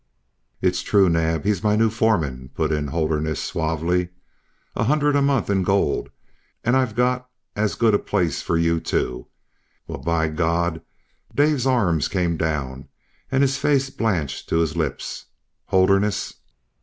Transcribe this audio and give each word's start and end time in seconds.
"It's 0.63 0.81
true, 0.81 1.09
Naab; 1.09 1.43
he's 1.45 1.61
my 1.63 1.75
new 1.75 1.91
foreman," 1.91 2.49
put 2.55 2.71
in 2.71 2.87
Holderness, 2.87 3.39
suavely. 3.39 4.09
"A 4.75 4.85
hundred 4.85 5.15
a 5.15 5.21
month 5.21 5.47
in 5.47 5.61
gold 5.61 6.09
and 6.63 6.75
I've 6.75 6.95
got 6.95 7.29
as 7.55 7.75
good 7.75 7.93
a 7.93 7.99
place 7.99 8.41
for 8.41 8.57
you." 8.57 8.81
"Well, 9.87 9.99
by 9.99 10.27
G 10.27 10.37
d!" 10.73 10.81
Dave's 11.35 11.67
arms 11.67 12.07
came 12.07 12.35
down 12.35 12.87
and 13.31 13.43
his 13.43 13.57
face 13.57 13.91
blanched 13.91 14.49
to 14.49 14.57
his 14.57 14.75
lips. 14.75 15.25
"Holderness!" 15.65 16.33